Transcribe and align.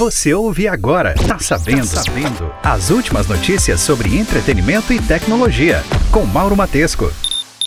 Você 0.00 0.32
ouve 0.32 0.66
agora, 0.66 1.12
tá 1.28 1.38
sabendo, 1.38 1.86
tá 1.86 2.02
sabendo. 2.02 2.54
As 2.62 2.88
últimas 2.88 3.26
notícias 3.26 3.82
sobre 3.82 4.16
entretenimento 4.16 4.94
e 4.94 4.98
tecnologia, 4.98 5.84
com 6.10 6.24
Mauro 6.24 6.56
Matesco. 6.56 7.12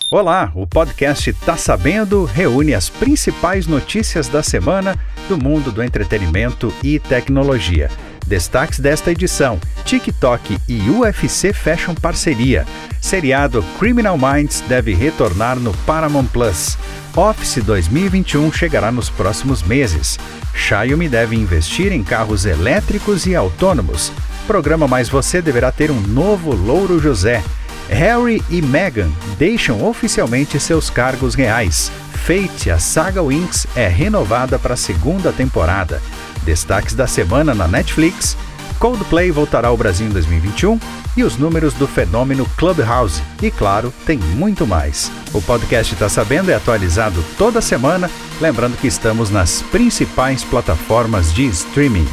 Olá, 0.10 0.52
o 0.56 0.66
podcast 0.66 1.32
Tá 1.46 1.56
Sabendo 1.58 2.26
reúne 2.26 2.74
as 2.74 2.90
principais 2.90 3.68
notícias 3.68 4.28
da 4.28 4.42
semana 4.42 4.98
do 5.30 5.38
mundo 5.38 5.72
do 5.72 5.84
entretenimento 5.84 6.74
e 6.84 6.98
tecnologia. 6.98 7.92
Destaques 8.26 8.80
desta 8.80 9.12
edição: 9.12 9.60
TikTok 9.86 10.58
e 10.68 10.90
UFC 10.90 11.54
fecham 11.54 11.94
parceria. 11.94 12.66
Seriado 13.04 13.62
Criminal 13.78 14.18
Minds 14.18 14.62
deve 14.62 14.94
retornar 14.94 15.60
no 15.60 15.74
Paramount 15.86 16.28
Plus. 16.28 16.78
Office 17.14 17.62
2021 17.62 18.50
chegará 18.54 18.94
nos 18.94 19.10
próximos 19.10 19.62
meses. 19.62 20.18
Xiaomi 20.56 21.10
deve 21.10 21.36
investir 21.36 21.92
em 21.92 22.02
carros 22.02 22.46
elétricos 22.46 23.26
e 23.26 23.36
autônomos. 23.36 24.10
Programa 24.48 24.88
Mais 24.88 25.10
Você 25.10 25.42
deverá 25.42 25.70
ter 25.70 25.92
um 25.92 26.00
novo 26.00 26.56
Louro 26.56 26.98
José. 26.98 27.44
Harry 27.90 28.42
e 28.50 28.62
Meghan 28.62 29.12
deixam 29.38 29.86
oficialmente 29.86 30.58
seus 30.58 30.90
cargos 30.90 31.36
reais. 31.36 31.92
Fate, 32.14 32.72
a 32.72 32.80
saga 32.80 33.22
Winx, 33.22 33.68
é 33.76 33.90
renovada 33.90 34.58
para 34.58 34.76
a 34.76 34.78
segunda 34.78 35.34
temporada. 35.34 36.02
Destaques 36.46 36.96
da 36.96 37.06
semana 37.06 37.54
na 37.54 37.68
Netflix: 37.68 38.38
Coldplay 38.74 39.32
voltará 39.32 39.68
ao 39.68 39.78
Brasil 39.78 40.08
em 40.08 40.12
2021 40.12 40.80
e 41.16 41.24
os 41.24 41.38
números 41.38 41.74
do 41.74 41.88
fenômeno 41.88 42.46
Clubhouse. 42.58 43.22
E 43.42 43.50
claro, 43.52 43.94
tem 44.06 44.18
muito 44.18 44.66
mais. 44.66 45.12
O 45.34 45.42
podcast 45.42 45.96
Tá 45.96 46.10
Sabendo 46.10 46.52
é 46.52 46.56
atualizado 46.56 47.24
toda 47.38 47.62
semana, 47.62 48.10
lembrando 48.42 48.78
que 48.78 48.88
estamos 48.88 49.30
nas 49.30 49.62
principais 49.64 50.44
plataformas 50.44 51.34
de 51.34 51.46
streaming. 51.46 52.08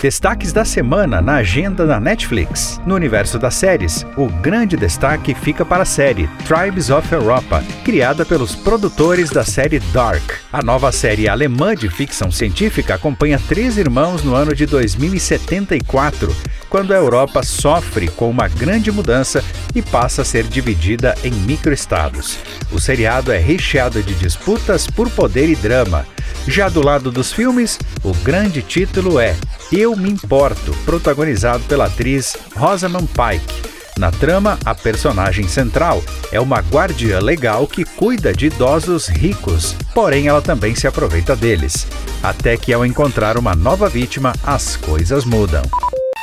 Destaques 0.00 0.50
da 0.50 0.64
semana 0.64 1.20
na 1.20 1.36
agenda 1.36 1.86
da 1.86 2.00
Netflix. 2.00 2.80
No 2.86 2.94
universo 2.94 3.38
das 3.38 3.54
séries, 3.54 4.06
o 4.16 4.28
grande 4.28 4.76
destaque 4.76 5.34
fica 5.34 5.62
para 5.62 5.82
a 5.82 5.86
série 5.86 6.26
Tribes 6.46 6.88
of 6.88 7.12
Europa, 7.12 7.62
criada 7.84 8.24
pelos 8.24 8.54
produtores 8.54 9.28
da 9.28 9.44
série 9.44 9.78
Dark. 9.92 10.22
A 10.50 10.62
nova 10.62 10.90
série 10.90 11.28
alemã 11.28 11.74
de 11.74 11.90
ficção 11.90 12.30
científica 12.30 12.94
acompanha 12.94 13.38
três 13.46 13.76
irmãos 13.76 14.24
no 14.24 14.34
ano 14.34 14.54
de 14.54 14.64
2074, 14.64 16.34
quando 16.70 16.94
a 16.94 16.96
Europa 16.96 17.42
sofre 17.42 18.08
com 18.08 18.30
uma 18.30 18.48
grande 18.48 18.90
mudança 18.92 19.44
e 19.74 19.82
passa 19.82 20.22
a 20.22 20.24
ser 20.24 20.44
dividida 20.44 21.14
em 21.24 21.32
microestados. 21.32 22.38
O 22.70 22.78
seriado 22.78 23.32
é 23.32 23.38
recheado 23.38 24.00
de 24.02 24.14
disputas 24.14 24.86
por 24.86 25.10
poder 25.10 25.50
e 25.50 25.56
drama. 25.56 26.06
Já 26.46 26.68
do 26.68 26.82
lado 26.82 27.10
dos 27.10 27.32
filmes, 27.32 27.78
o 28.02 28.14
grande 28.14 28.62
título 28.62 29.18
é 29.18 29.36
Eu 29.72 29.96
Me 29.96 30.10
Importo, 30.10 30.72
protagonizado 30.84 31.64
pela 31.64 31.86
atriz 31.86 32.36
Rosamund 32.56 33.08
Pike. 33.08 33.70
Na 33.98 34.10
trama, 34.10 34.58
a 34.64 34.74
personagem 34.74 35.46
central 35.46 36.02
é 36.32 36.40
uma 36.40 36.60
guardiã 36.60 37.20
legal 37.20 37.66
que 37.66 37.84
cuida 37.84 38.32
de 38.32 38.46
idosos 38.46 39.08
ricos, 39.08 39.76
porém 39.92 40.26
ela 40.26 40.40
também 40.40 40.74
se 40.74 40.86
aproveita 40.86 41.36
deles. 41.36 41.86
Até 42.22 42.56
que 42.56 42.72
ao 42.72 42.86
encontrar 42.86 43.36
uma 43.36 43.54
nova 43.54 43.90
vítima, 43.90 44.32
as 44.42 44.76
coisas 44.76 45.26
mudam. 45.26 45.62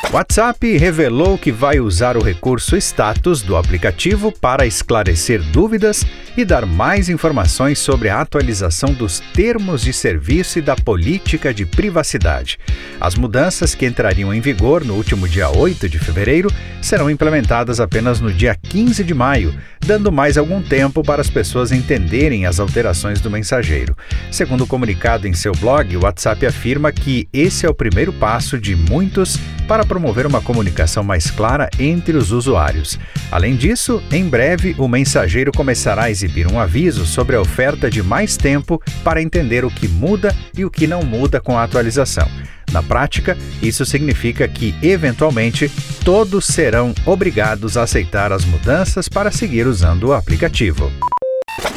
WhatsApp 0.10 0.78
revelou 0.78 1.38
que 1.38 1.52
vai 1.52 1.82
usar 1.82 2.16
o 2.16 2.24
recurso 2.24 2.78
Status 2.78 3.42
do 3.42 3.58
aplicativo 3.58 4.32
para 4.32 4.66
esclarecer 4.66 5.44
dúvidas 5.52 6.06
e 6.38 6.46
dar 6.46 6.66
mais 6.66 7.10
informações 7.10 7.78
sobre 7.78 8.08
a 8.08 8.22
atualização 8.22 8.94
dos 8.94 9.20
termos 9.34 9.82
de 9.82 9.92
serviço 9.92 10.60
e 10.60 10.62
da 10.62 10.78
política 10.78 11.54
de 11.54 11.66
privacidade. 11.66 12.58
As 13.02 13.16
mudanças 13.16 13.76
que 13.76 13.86
entrariam 13.86 14.34
em 14.34 14.40
vigor 14.40 14.86
no 14.86 14.94
último 14.94 15.28
dia 15.28 15.50
8 15.50 15.90
de 15.90 16.00
fevereiro 16.00 16.50
serão 16.82 17.10
implementadas 17.10 17.82
apenas 17.82 18.22
no 18.22 18.32
dia 18.32 18.56
15 18.56 19.04
de 19.04 19.14
maio, 19.14 19.54
dando 19.86 20.12
mais 20.12 20.38
algum 20.38 20.62
tempo 20.62 21.04
para 21.04 21.22
as 21.22 21.30
pessoas 21.30 21.72
entenderem 21.72 22.46
as 22.46 22.62
alterações 22.62 23.20
do 23.20 23.30
mensageiro. 23.30 23.96
Segundo 24.32 24.64
o 24.64 24.68
comunicado 24.68 25.28
em 25.28 25.34
seu 25.34 25.52
blog, 25.54 25.98
o 25.98 26.04
WhatsApp 26.04 26.46
afirma 26.46 26.94
que 26.94 27.28
esse 27.34 27.66
é 27.66 27.70
o 27.70 27.74
primeiro 27.74 28.14
passo 28.14 28.58
de 28.58 28.76
muitos 28.76 29.38
para 29.68 29.86
promover 29.98 30.28
uma 30.28 30.40
comunicação 30.40 31.04
mais 31.04 31.32
clara 31.32 31.72
entre 31.80 32.16
os 32.16 32.32
usuários. 32.32 33.00
Além 33.32 33.56
disso, 33.56 34.02
em 34.12 34.30
breve 34.30 34.76
o 34.78 34.88
mensageiro 34.88 35.52
começará 35.52 36.04
a 36.04 36.12
exibir 36.12 36.46
um 36.46 36.60
aviso 36.60 37.04
sobre 37.04 37.36
a 37.36 37.42
oferta 37.42 37.90
de 37.90 38.04
mais 38.04 38.38
tempo 38.38 38.80
para 39.04 39.24
entender 39.24 39.66
o 39.66 39.72
que 39.72 39.88
muda 39.88 40.36
e 40.56 40.64
o 40.64 40.70
que 40.70 40.86
não 40.86 41.02
muda 41.02 41.42
com 41.42 41.58
a 41.58 41.64
atualização. 41.64 42.30
Na 42.72 42.84
prática, 42.84 43.36
isso 43.60 43.86
significa 43.86 44.48
que, 44.48 44.76
eventualmente, 44.84 45.72
todos 46.06 46.46
serão 46.46 46.94
obrigados 47.04 47.76
a 47.76 47.82
aceitar 47.82 48.32
as 48.32 48.46
mudanças 48.46 49.10
para 49.10 49.32
seguir 49.32 49.66
usando 49.66 50.10
o 50.10 50.14
aplicativo. 50.14 50.92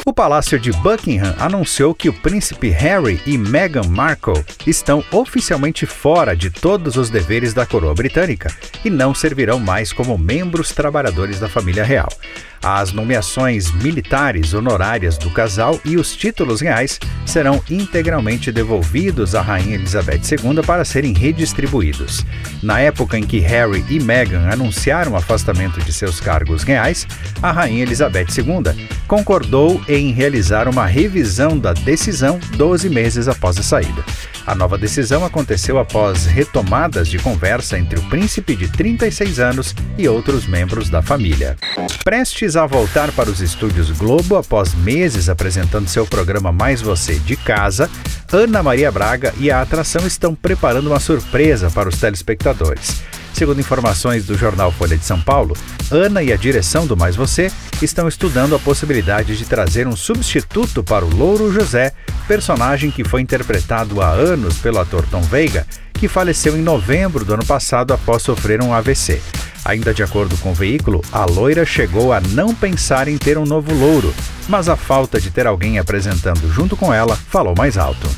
O 0.05 0.13
Palácio 0.13 0.59
de 0.59 0.71
Buckingham 0.71 1.35
anunciou 1.39 1.93
que 1.93 2.09
o 2.09 2.13
príncipe 2.13 2.69
Harry 2.69 3.21
e 3.25 3.37
Meghan 3.37 3.87
Markle 3.87 4.43
estão 4.65 5.03
oficialmente 5.11 5.85
fora 5.85 6.35
de 6.35 6.49
todos 6.49 6.97
os 6.97 7.09
deveres 7.09 7.53
da 7.53 7.65
coroa 7.65 7.93
britânica 7.93 8.53
e 8.83 8.89
não 8.89 9.13
servirão 9.13 9.59
mais 9.59 9.93
como 9.93 10.17
membros 10.17 10.71
trabalhadores 10.71 11.39
da 11.39 11.47
família 11.47 11.83
real. 11.83 12.09
As 12.63 12.91
nomeações 12.91 13.71
militares 13.71 14.53
honorárias 14.53 15.17
do 15.17 15.31
casal 15.31 15.79
e 15.83 15.97
os 15.97 16.15
títulos 16.15 16.61
reais 16.61 16.99
serão 17.25 17.59
integralmente 17.69 18.51
devolvidos 18.51 19.33
à 19.33 19.41
Rainha 19.41 19.75
Elizabeth 19.75 20.21
II 20.31 20.61
para 20.65 20.85
serem 20.85 21.11
redistribuídos. 21.13 22.23
Na 22.61 22.79
época 22.79 23.17
em 23.17 23.23
que 23.23 23.39
Harry 23.39 23.83
e 23.89 23.99
Meghan 23.99 24.47
anunciaram 24.47 25.13
o 25.13 25.15
afastamento 25.15 25.79
de 25.81 25.91
seus 25.91 26.19
cargos 26.19 26.61
reais, 26.61 27.07
a 27.41 27.51
Rainha 27.51 27.81
Elizabeth 27.81 28.27
II 28.37 28.87
concordou 29.07 29.81
em 29.87 30.11
realizar 30.11 30.67
uma 30.67 30.85
revisão 30.85 31.57
da 31.57 31.73
decisão 31.73 32.39
12 32.57 32.89
meses 32.89 33.27
após 33.27 33.57
a 33.57 33.63
saída. 33.63 34.03
A 34.45 34.55
nova 34.55 34.77
decisão 34.77 35.23
aconteceu 35.23 35.77
após 35.77 36.25
retomadas 36.25 37.07
de 37.07 37.19
conversa 37.19 37.77
entre 37.77 37.99
o 37.99 38.03
príncipe 38.03 38.55
de 38.55 38.67
36 38.67 39.39
anos 39.39 39.75
e 39.97 40.07
outros 40.07 40.47
membros 40.47 40.89
da 40.89 41.01
família. 41.01 41.55
Prestes 42.03 42.50
a 42.55 42.65
voltar 42.65 43.11
para 43.11 43.29
os 43.29 43.41
estúdios 43.41 43.91
Globo 43.91 44.35
após 44.35 44.73
meses 44.73 45.29
apresentando 45.29 45.87
seu 45.87 46.05
programa 46.05 46.51
Mais 46.51 46.81
Você 46.81 47.15
de 47.15 47.35
Casa, 47.35 47.89
Ana 48.31 48.63
Maria 48.63 48.91
Braga 48.91 49.33
e 49.37 49.51
a 49.51 49.61
atração 49.61 50.05
estão 50.07 50.33
preparando 50.33 50.87
uma 50.87 50.99
surpresa 50.99 51.69
para 51.69 51.89
os 51.89 51.97
telespectadores. 51.97 53.01
Segundo 53.33 53.59
informações 53.59 54.25
do 54.25 54.37
jornal 54.37 54.71
Folha 54.71 54.97
de 54.97 55.05
São 55.05 55.19
Paulo, 55.19 55.55
Ana 55.89 56.21
e 56.21 56.31
a 56.31 56.35
direção 56.35 56.85
do 56.85 56.97
Mais 56.97 57.15
Você 57.15 57.51
estão 57.81 58.07
estudando 58.07 58.55
a 58.55 58.59
possibilidade 58.59 59.37
de 59.37 59.45
trazer 59.45 59.87
um 59.87 59.95
substituto 59.95 60.83
para 60.83 61.05
o 61.05 61.15
Louro 61.15 61.51
José, 61.51 61.93
personagem 62.27 62.91
que 62.91 63.03
foi 63.03 63.21
interpretado 63.21 64.01
há 64.01 64.09
anos 64.09 64.57
pelo 64.57 64.79
ator 64.79 65.05
Tom 65.09 65.21
Veiga, 65.21 65.65
que 65.93 66.07
faleceu 66.07 66.57
em 66.57 66.61
novembro 66.61 67.23
do 67.23 67.33
ano 67.33 67.45
passado 67.45 67.93
após 67.93 68.21
sofrer 68.21 68.61
um 68.61 68.73
AVC. 68.73 69.21
Ainda 69.63 69.93
de 69.93 70.01
acordo 70.01 70.35
com 70.37 70.51
o 70.51 70.55
veículo, 70.55 71.01
a 71.11 71.25
loira 71.25 71.65
chegou 71.65 72.11
a 72.11 72.19
não 72.19 72.53
pensar 72.53 73.07
em 73.07 73.17
ter 73.17 73.37
um 73.37 73.45
novo 73.45 73.73
louro, 73.73 74.13
mas 74.47 74.67
a 74.67 74.75
falta 74.75 75.19
de 75.19 75.29
ter 75.29 75.45
alguém 75.45 75.77
apresentando 75.77 76.51
junto 76.51 76.75
com 76.75 76.93
ela 76.93 77.15
falou 77.15 77.53
mais 77.55 77.77
alto. 77.77 78.09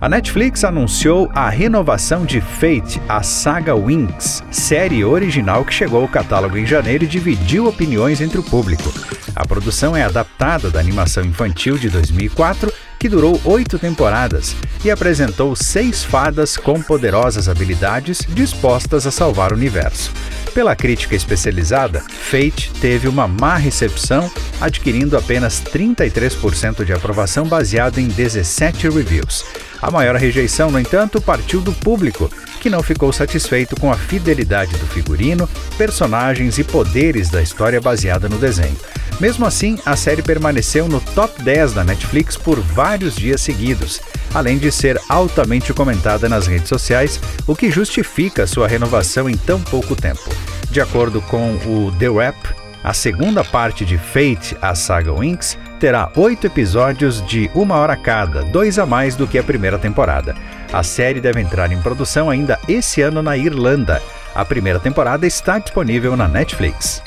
A 0.00 0.08
Netflix 0.08 0.62
anunciou 0.62 1.28
a 1.34 1.48
renovação 1.48 2.24
de 2.24 2.40
Fate, 2.40 3.02
a 3.08 3.20
saga 3.20 3.74
Winx, 3.74 4.44
série 4.48 5.04
original 5.04 5.64
que 5.64 5.74
chegou 5.74 6.02
ao 6.02 6.08
catálogo 6.08 6.56
em 6.56 6.64
janeiro 6.64 7.02
e 7.02 7.08
dividiu 7.08 7.66
opiniões 7.66 8.20
entre 8.20 8.38
o 8.38 8.44
público. 8.44 8.92
A 9.34 9.44
produção 9.44 9.96
é 9.96 10.04
adaptada 10.04 10.70
da 10.70 10.78
animação 10.78 11.24
infantil 11.24 11.76
de 11.76 11.90
2004, 11.90 12.72
que 12.96 13.08
durou 13.08 13.40
oito 13.44 13.76
temporadas 13.76 14.54
e 14.84 14.90
apresentou 14.90 15.56
seis 15.56 16.04
fadas 16.04 16.56
com 16.56 16.80
poderosas 16.80 17.48
habilidades 17.48 18.20
dispostas 18.28 19.04
a 19.04 19.10
salvar 19.10 19.52
o 19.52 19.56
universo. 19.56 20.12
Pela 20.54 20.74
crítica 20.74 21.14
especializada, 21.14 22.00
Fate 22.00 22.72
teve 22.80 23.06
uma 23.06 23.28
má 23.28 23.56
recepção, 23.56 24.30
adquirindo 24.60 25.16
apenas 25.16 25.62
33% 25.62 26.84
de 26.84 26.92
aprovação 26.92 27.46
baseado 27.46 27.98
em 27.98 28.08
17 28.08 28.88
reviews. 28.88 29.44
A 29.80 29.90
maior 29.90 30.16
rejeição, 30.16 30.70
no 30.70 30.80
entanto, 30.80 31.20
partiu 31.20 31.60
do 31.60 31.72
público, 31.72 32.30
que 32.60 32.68
não 32.68 32.82
ficou 32.82 33.12
satisfeito 33.12 33.76
com 33.80 33.92
a 33.92 33.96
fidelidade 33.96 34.76
do 34.76 34.86
figurino, 34.86 35.48
personagens 35.76 36.58
e 36.58 36.64
poderes 36.64 37.30
da 37.30 37.40
história 37.40 37.80
baseada 37.80 38.28
no 38.28 38.38
desenho. 38.38 38.76
Mesmo 39.20 39.46
assim, 39.46 39.78
a 39.84 39.96
série 39.96 40.22
permaneceu 40.22 40.88
no 40.88 41.00
top 41.00 41.42
10 41.42 41.72
da 41.72 41.84
Netflix 41.84 42.36
por 42.36 42.60
vários 42.60 43.16
dias 43.16 43.40
seguidos, 43.40 44.00
além 44.34 44.58
de 44.58 44.70
ser 44.70 45.00
altamente 45.08 45.72
comentada 45.72 46.28
nas 46.28 46.46
redes 46.46 46.68
sociais, 46.68 47.20
o 47.46 47.54
que 47.54 47.70
justifica 47.70 48.46
sua 48.46 48.68
renovação 48.68 49.28
em 49.28 49.36
tão 49.36 49.60
pouco 49.60 49.94
tempo. 49.94 50.28
De 50.70 50.80
acordo 50.80 51.20
com 51.22 51.54
o 51.66 51.92
The 51.98 52.08
Wrap, 52.08 52.36
a 52.82 52.94
segunda 52.94 53.42
parte 53.42 53.84
de 53.84 53.98
Fate, 53.98 54.56
a 54.62 54.74
saga 54.74 55.12
Winx, 55.12 55.58
terá 55.80 56.10
oito 56.16 56.46
episódios 56.46 57.24
de 57.26 57.50
uma 57.54 57.76
hora 57.76 57.96
cada, 57.96 58.42
dois 58.42 58.78
a 58.78 58.86
mais 58.86 59.16
do 59.16 59.26
que 59.26 59.38
a 59.38 59.42
primeira 59.42 59.78
temporada. 59.78 60.34
A 60.72 60.82
série 60.82 61.20
deve 61.20 61.40
entrar 61.40 61.72
em 61.72 61.80
produção 61.80 62.30
ainda 62.30 62.58
esse 62.68 63.00
ano 63.00 63.22
na 63.22 63.36
Irlanda. 63.36 64.02
A 64.34 64.44
primeira 64.44 64.78
temporada 64.78 65.26
está 65.26 65.58
disponível 65.58 66.16
na 66.16 66.28
Netflix. 66.28 67.02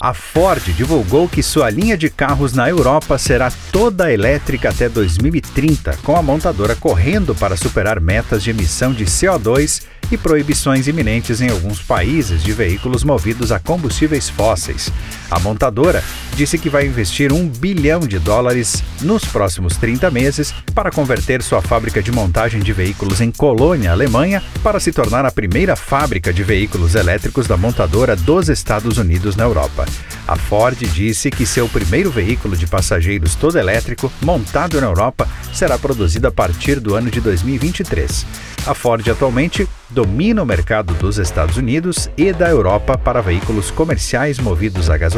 A 0.00 0.14
Ford 0.14 0.62
divulgou 0.76 1.28
que 1.28 1.42
sua 1.42 1.68
linha 1.70 1.96
de 1.98 2.08
carros 2.08 2.52
na 2.52 2.68
Europa 2.68 3.18
será 3.18 3.50
toda 3.72 4.12
elétrica 4.12 4.68
até 4.68 4.88
2030, 4.88 5.98
com 6.04 6.16
a 6.16 6.22
montadora 6.22 6.76
correndo 6.76 7.34
para 7.34 7.56
superar 7.56 8.00
metas 8.00 8.44
de 8.44 8.50
emissão 8.50 8.92
de 8.92 9.04
CO2 9.04 9.82
e 10.12 10.16
proibições 10.16 10.86
iminentes 10.86 11.40
em 11.40 11.50
alguns 11.50 11.82
países 11.82 12.44
de 12.44 12.52
veículos 12.52 13.02
movidos 13.02 13.50
a 13.50 13.58
combustíveis 13.58 14.28
fósseis. 14.28 14.92
A 15.30 15.38
montadora 15.38 16.02
disse 16.34 16.56
que 16.56 16.70
vai 16.70 16.86
investir 16.86 17.32
um 17.32 17.46
bilhão 17.48 18.00
de 18.00 18.18
dólares 18.18 18.82
nos 19.02 19.24
próximos 19.24 19.76
30 19.76 20.10
meses 20.10 20.54
para 20.74 20.90
converter 20.90 21.42
sua 21.42 21.60
fábrica 21.60 22.02
de 22.02 22.10
montagem 22.10 22.60
de 22.60 22.72
veículos 22.72 23.20
em 23.20 23.30
Colônia, 23.30 23.92
Alemanha, 23.92 24.42
para 24.62 24.80
se 24.80 24.92
tornar 24.92 25.26
a 25.26 25.30
primeira 25.30 25.76
fábrica 25.76 26.32
de 26.32 26.42
veículos 26.42 26.94
elétricos 26.94 27.46
da 27.46 27.56
montadora 27.56 28.16
dos 28.16 28.48
Estados 28.48 28.96
Unidos 28.96 29.36
na 29.36 29.44
Europa. 29.44 29.84
A 30.26 30.36
Ford 30.36 30.78
disse 30.78 31.30
que 31.30 31.46
seu 31.46 31.68
primeiro 31.68 32.10
veículo 32.10 32.56
de 32.56 32.66
passageiros 32.66 33.34
todo 33.34 33.58
elétrico, 33.58 34.12
montado 34.22 34.80
na 34.80 34.86
Europa, 34.86 35.28
será 35.52 35.78
produzido 35.78 36.28
a 36.28 36.30
partir 36.30 36.80
do 36.80 36.94
ano 36.94 37.10
de 37.10 37.20
2023. 37.20 38.26
A 38.66 38.74
Ford 38.74 39.08
atualmente 39.08 39.66
domina 39.88 40.42
o 40.42 40.46
mercado 40.46 40.92
dos 40.94 41.16
Estados 41.16 41.56
Unidos 41.56 42.10
e 42.16 42.32
da 42.32 42.50
Europa 42.50 42.98
para 42.98 43.22
veículos 43.22 43.70
comerciais 43.70 44.38
movidos 44.38 44.90
a 44.90 44.98
gasolina, 44.98 45.17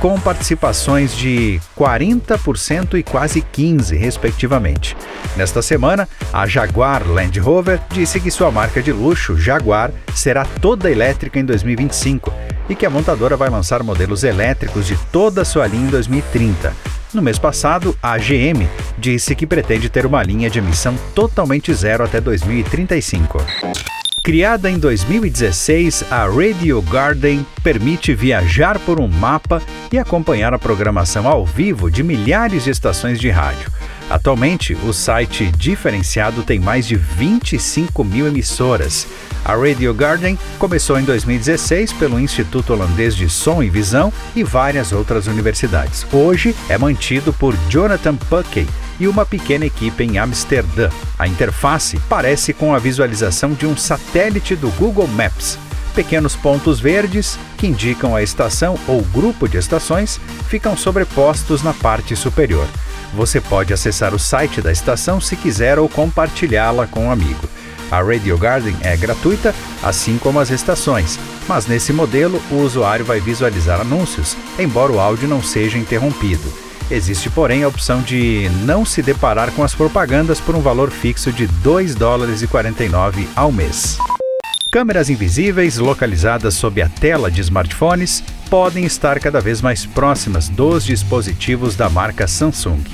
com 0.00 0.18
participações 0.20 1.16
de 1.16 1.60
40% 1.76 2.98
e 2.98 3.02
quase 3.02 3.42
15%, 3.42 3.96
respectivamente. 3.96 4.96
Nesta 5.36 5.62
semana, 5.62 6.08
a 6.32 6.46
Jaguar 6.46 7.06
Land 7.06 7.38
Rover 7.40 7.80
disse 7.90 8.20
que 8.20 8.30
sua 8.30 8.50
marca 8.50 8.82
de 8.82 8.92
luxo, 8.92 9.38
Jaguar, 9.38 9.90
será 10.14 10.44
toda 10.44 10.90
elétrica 10.90 11.38
em 11.38 11.44
2025 11.44 12.32
e 12.68 12.74
que 12.74 12.84
a 12.84 12.90
montadora 12.90 13.36
vai 13.36 13.48
lançar 13.48 13.82
modelos 13.82 14.24
elétricos 14.24 14.86
de 14.86 14.96
toda 15.10 15.42
a 15.42 15.44
sua 15.44 15.66
linha 15.66 15.86
em 15.86 15.90
2030. 15.90 16.74
No 17.14 17.22
mês 17.22 17.38
passado, 17.38 17.96
a 18.02 18.18
GM 18.18 18.68
disse 18.98 19.34
que 19.34 19.46
pretende 19.46 19.88
ter 19.88 20.04
uma 20.04 20.22
linha 20.22 20.50
de 20.50 20.58
emissão 20.58 20.94
totalmente 21.14 21.72
zero 21.72 22.04
até 22.04 22.20
2035. 22.20 23.38
Criada 24.26 24.68
em 24.68 24.76
2016, 24.76 26.06
a 26.10 26.26
Radio 26.26 26.82
Garden 26.82 27.46
permite 27.62 28.12
viajar 28.12 28.76
por 28.80 28.98
um 28.98 29.06
mapa 29.06 29.62
e 29.92 30.00
acompanhar 30.00 30.52
a 30.52 30.58
programação 30.58 31.28
ao 31.28 31.46
vivo 31.46 31.88
de 31.88 32.02
milhares 32.02 32.64
de 32.64 32.70
estações 32.70 33.20
de 33.20 33.30
rádio. 33.30 33.70
Atualmente, 34.10 34.76
o 34.82 34.92
site 34.92 35.52
diferenciado 35.52 36.42
tem 36.42 36.58
mais 36.58 36.88
de 36.88 36.96
25 36.96 38.02
mil 38.02 38.26
emissoras. 38.26 39.06
A 39.44 39.54
Radio 39.54 39.94
Garden 39.94 40.36
começou 40.58 40.98
em 40.98 41.04
2016 41.04 41.92
pelo 41.92 42.18
Instituto 42.18 42.72
Holandês 42.72 43.14
de 43.14 43.30
Som 43.30 43.62
e 43.62 43.70
Visão 43.70 44.12
e 44.34 44.42
várias 44.42 44.90
outras 44.90 45.28
universidades. 45.28 46.04
Hoje 46.12 46.52
é 46.68 46.76
mantido 46.76 47.32
por 47.32 47.54
Jonathan 47.68 48.16
Puckey 48.16 48.66
e 48.98 49.08
uma 49.08 49.26
pequena 49.26 49.66
equipe 49.66 50.04
em 50.04 50.18
Amsterdã. 50.18 50.90
A 51.18 51.26
interface 51.26 52.00
parece 52.08 52.52
com 52.52 52.74
a 52.74 52.78
visualização 52.78 53.52
de 53.52 53.66
um 53.66 53.76
satélite 53.76 54.54
do 54.54 54.70
Google 54.70 55.08
Maps. 55.08 55.58
Pequenos 55.94 56.36
pontos 56.36 56.78
verdes, 56.78 57.38
que 57.56 57.66
indicam 57.66 58.14
a 58.14 58.22
estação 58.22 58.78
ou 58.86 59.00
grupo 59.02 59.48
de 59.48 59.56
estações, 59.56 60.20
ficam 60.48 60.76
sobrepostos 60.76 61.62
na 61.62 61.72
parte 61.72 62.14
superior. 62.14 62.66
Você 63.14 63.40
pode 63.40 63.72
acessar 63.72 64.14
o 64.14 64.18
site 64.18 64.60
da 64.60 64.70
estação 64.70 65.20
se 65.20 65.36
quiser 65.36 65.78
ou 65.78 65.88
compartilhá-la 65.88 66.86
com 66.86 67.06
um 67.06 67.10
amigo. 67.10 67.48
A 67.90 68.02
Radio 68.02 68.36
Garden 68.36 68.76
é 68.82 68.96
gratuita, 68.96 69.54
assim 69.82 70.18
como 70.18 70.40
as 70.40 70.50
estações, 70.50 71.18
mas 71.48 71.66
nesse 71.66 71.92
modelo 71.92 72.42
o 72.50 72.56
usuário 72.56 73.04
vai 73.04 73.20
visualizar 73.20 73.80
anúncios, 73.80 74.36
embora 74.58 74.92
o 74.92 75.00
áudio 75.00 75.28
não 75.28 75.42
seja 75.42 75.78
interrompido. 75.78 76.65
Existe, 76.88 77.28
porém, 77.28 77.64
a 77.64 77.68
opção 77.68 78.00
de 78.00 78.48
não 78.64 78.84
se 78.84 79.02
deparar 79.02 79.50
com 79.50 79.64
as 79.64 79.74
propagandas 79.74 80.40
por 80.40 80.54
um 80.54 80.60
valor 80.60 80.90
fixo 80.90 81.32
de 81.32 81.48
2 81.48 81.96
dólares 81.96 82.42
e 82.42 82.46
49 82.46 83.28
ao 83.34 83.50
mês. 83.50 83.98
Câmeras 84.70 85.10
invisíveis 85.10 85.78
localizadas 85.78 86.54
sob 86.54 86.80
a 86.80 86.88
tela 86.88 87.28
de 87.28 87.40
smartphones 87.40 88.22
podem 88.48 88.84
estar 88.84 89.18
cada 89.18 89.40
vez 89.40 89.60
mais 89.60 89.84
próximas 89.84 90.48
dos 90.48 90.84
dispositivos 90.84 91.74
da 91.74 91.88
marca 91.88 92.28
Samsung. 92.28 92.84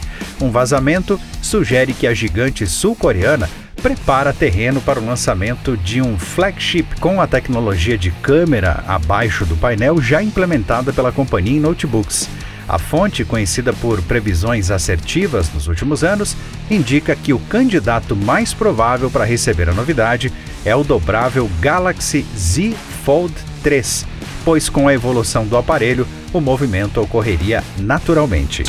Um 0.40 0.50
vazamento 0.50 1.20
sugere 1.42 1.92
que 1.92 2.06
a 2.06 2.14
gigante 2.14 2.66
sul-coreana 2.66 3.50
prepara 3.82 4.32
terreno 4.32 4.80
para 4.80 5.00
o 5.00 5.04
lançamento 5.04 5.76
de 5.76 6.00
um 6.00 6.18
flagship 6.18 6.86
com 7.00 7.20
a 7.20 7.26
tecnologia 7.26 7.98
de 7.98 8.10
câmera 8.10 8.84
abaixo 8.86 9.44
do 9.44 9.56
painel 9.56 10.00
já 10.00 10.22
implementada 10.22 10.92
pela 10.92 11.12
companhia 11.12 11.56
em 11.56 11.60
notebooks. 11.60 12.28
A 12.68 12.78
fonte, 12.78 13.24
conhecida 13.24 13.72
por 13.72 14.00
previsões 14.02 14.70
assertivas 14.70 15.52
nos 15.52 15.66
últimos 15.66 16.04
anos, 16.04 16.36
indica 16.70 17.16
que 17.16 17.32
o 17.32 17.38
candidato 17.38 18.14
mais 18.16 18.54
provável 18.54 19.10
para 19.10 19.24
receber 19.24 19.68
a 19.68 19.74
novidade 19.74 20.32
é 20.64 20.74
o 20.74 20.84
dobrável 20.84 21.50
Galaxy 21.60 22.24
Z 22.36 22.74
Fold 23.04 23.34
3, 23.62 24.06
pois 24.44 24.68
com 24.68 24.88
a 24.88 24.94
evolução 24.94 25.46
do 25.46 25.56
aparelho, 25.56 26.06
o 26.32 26.40
movimento 26.40 27.00
ocorreria 27.00 27.62
naturalmente. 27.78 28.64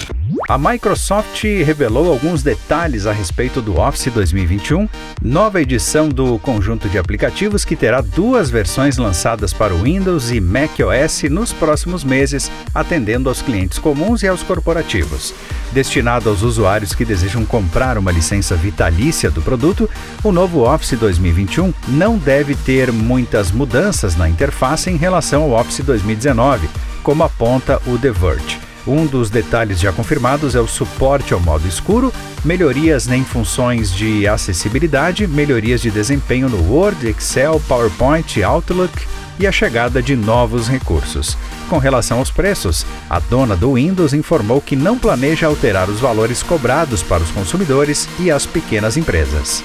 A 0.49 0.57
Microsoft 0.57 1.41
revelou 1.43 2.11
alguns 2.11 2.43
detalhes 2.43 3.05
a 3.05 3.13
respeito 3.13 3.61
do 3.61 3.79
Office 3.79 4.11
2021, 4.11 4.89
nova 5.21 5.61
edição 5.61 6.09
do 6.09 6.37
conjunto 6.37 6.89
de 6.89 6.97
aplicativos 6.97 7.63
que 7.63 7.77
terá 7.77 8.01
duas 8.01 8.49
versões 8.49 8.97
lançadas 8.97 9.53
para 9.53 9.73
o 9.73 9.83
Windows 9.83 10.31
e 10.31 10.41
macOS 10.41 11.23
nos 11.29 11.53
próximos 11.53 12.03
meses, 12.03 12.51
atendendo 12.75 13.29
aos 13.29 13.41
clientes 13.41 13.79
comuns 13.79 14.21
e 14.21 14.27
aos 14.27 14.43
corporativos. 14.43 15.33
Destinado 15.71 16.29
aos 16.29 16.41
usuários 16.41 16.93
que 16.93 17.05
desejam 17.05 17.45
comprar 17.45 17.97
uma 17.97 18.11
licença 18.11 18.53
vitalícia 18.53 19.31
do 19.31 19.41
produto, 19.41 19.89
o 20.21 20.31
novo 20.31 20.69
Office 20.69 20.99
2021 20.99 21.73
não 21.87 22.17
deve 22.17 22.53
ter 22.53 22.91
muitas 22.91 23.49
mudanças 23.49 24.17
na 24.17 24.27
interface 24.27 24.89
em 24.89 24.97
relação 24.97 25.43
ao 25.43 25.51
Office 25.51 25.79
2019, 25.79 26.69
como 27.01 27.23
aponta 27.23 27.81
o 27.87 27.97
The 27.97 28.11
Verge. 28.11 28.72
Um 28.85 29.06
dos 29.06 29.30
detalhes 29.30 29.80
já 29.80 29.94
confirmados 29.94 30.56
é 30.56 30.59
o 30.59 30.68
suporte 30.68 31.33
ao 31.33 31.39
modo 31.39 31.68
escuro, 31.68 32.13
melhorias 32.44 33.07
em 33.07 33.24
funções 33.24 33.94
de 33.94 34.27
acessibilidade, 34.27 35.25
melhorias 35.25 35.81
de 35.81 35.89
desempenho 35.89 36.50
no 36.50 36.71
Word, 36.71 37.07
Excel, 37.07 37.62
PowerPoint 37.67 38.43
Outlook 38.43 38.91
e 39.39 39.48
a 39.48 39.51
chegada 39.51 40.01
de 40.01 40.15
novos 40.15 40.67
recursos. 40.67 41.38
Com 41.69 41.77
relação 41.77 42.19
aos 42.19 42.29
preços, 42.29 42.86
a 43.10 43.19
dona 43.19 43.55
do 43.55 43.74
Windows 43.74 44.13
informou 44.13 44.62
que 44.62 44.75
não 44.75 44.98
planeja 44.98 45.48
alterar 45.48 45.89
os 45.89 46.00
valores 46.00 46.43
cobrados 46.43 47.01
para 47.01 47.24
os 47.24 47.31
consumidores 47.31 48.07
e 48.19 48.29
as 48.29 48.46
pequenas 48.46 48.98
empresas. 48.98 49.63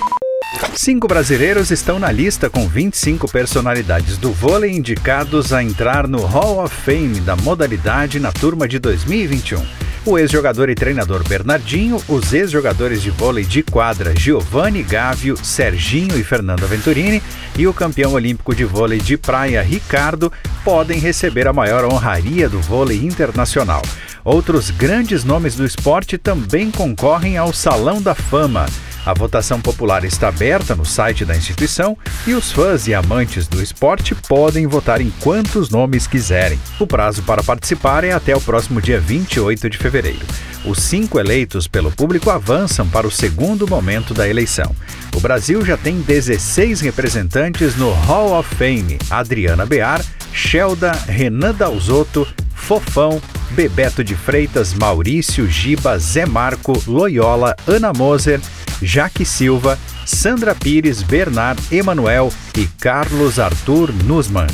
Cinco 0.74 1.06
brasileiros 1.06 1.70
estão 1.70 1.98
na 1.98 2.10
lista 2.10 2.48
com 2.48 2.66
25 2.66 3.30
personalidades 3.30 4.16
do 4.16 4.32
vôlei 4.32 4.72
indicados 4.72 5.52
a 5.52 5.62
entrar 5.62 6.08
no 6.08 6.24
Hall 6.24 6.64
of 6.64 6.74
Fame 6.74 7.20
da 7.20 7.36
modalidade 7.36 8.18
na 8.18 8.32
turma 8.32 8.66
de 8.66 8.78
2021. 8.78 9.62
O 10.06 10.18
ex-jogador 10.18 10.70
e 10.70 10.74
treinador 10.74 11.22
Bernardinho, 11.28 12.02
os 12.08 12.32
ex-jogadores 12.32 13.02
de 13.02 13.10
vôlei 13.10 13.44
de 13.44 13.62
quadra 13.62 14.16
Giovanni 14.16 14.82
Gávio, 14.82 15.36
Serginho 15.36 16.18
e 16.18 16.24
Fernando 16.24 16.66
Venturini 16.66 17.22
e 17.58 17.66
o 17.66 17.74
campeão 17.74 18.12
olímpico 18.12 18.54
de 18.54 18.64
vôlei 18.64 19.00
de 19.00 19.18
praia 19.18 19.60
Ricardo 19.60 20.32
podem 20.64 20.98
receber 20.98 21.46
a 21.46 21.52
maior 21.52 21.84
honraria 21.84 22.48
do 22.48 22.58
vôlei 22.58 23.04
internacional. 23.04 23.82
Outros 24.24 24.70
grandes 24.70 25.24
nomes 25.24 25.56
do 25.56 25.66
esporte 25.66 26.16
também 26.16 26.70
concorrem 26.70 27.36
ao 27.36 27.52
Salão 27.52 28.00
da 28.00 28.14
Fama. 28.14 28.64
A 29.08 29.14
votação 29.14 29.58
popular 29.58 30.04
está 30.04 30.28
aberta 30.28 30.74
no 30.74 30.84
site 30.84 31.24
da 31.24 31.34
instituição 31.34 31.96
e 32.26 32.34
os 32.34 32.52
fãs 32.52 32.86
e 32.86 32.92
amantes 32.92 33.48
do 33.48 33.62
esporte 33.62 34.14
podem 34.14 34.66
votar 34.66 35.00
em 35.00 35.08
quantos 35.20 35.70
nomes 35.70 36.06
quiserem. 36.06 36.60
O 36.78 36.86
prazo 36.86 37.22
para 37.22 37.42
participar 37.42 38.04
é 38.04 38.12
até 38.12 38.36
o 38.36 38.40
próximo 38.42 38.82
dia 38.82 39.00
28 39.00 39.70
de 39.70 39.78
fevereiro. 39.78 40.26
Os 40.62 40.80
cinco 40.80 41.18
eleitos 41.18 41.66
pelo 41.66 41.90
público 41.90 42.28
avançam 42.28 42.86
para 42.86 43.06
o 43.06 43.10
segundo 43.10 43.66
momento 43.66 44.12
da 44.12 44.28
eleição. 44.28 44.76
O 45.16 45.20
Brasil 45.20 45.64
já 45.64 45.78
tem 45.78 46.02
16 46.02 46.82
representantes 46.82 47.76
no 47.76 47.90
Hall 47.90 48.38
of 48.38 48.54
Fame: 48.56 48.98
Adriana 49.08 49.64
Bear, 49.64 50.04
Shelda, 50.34 50.92
Renan 51.06 51.54
Dalzotto, 51.54 52.28
Fofão, 52.54 53.22
Bebeto 53.52 54.04
de 54.04 54.14
Freitas, 54.14 54.74
Maurício, 54.74 55.48
Giba, 55.48 55.98
Zé 55.98 56.26
Marco, 56.26 56.78
Loyola, 56.86 57.56
Ana 57.66 57.94
Moser, 57.94 58.38
Jaque 58.82 59.24
Silva, 59.24 59.78
Sandra 60.06 60.54
Pires, 60.54 61.02
Bernard 61.02 61.60
Emanuel 61.70 62.32
e 62.56 62.66
Carlos 62.80 63.38
Arthur 63.38 63.92
Nussmann. 64.04 64.48